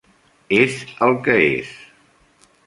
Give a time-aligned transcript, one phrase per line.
[0.59, 0.77] És
[1.09, 1.77] el que és!